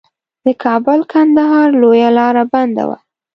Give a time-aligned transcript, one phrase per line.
[0.45, 2.97] د کابل کندهار لویه لار بنده وه.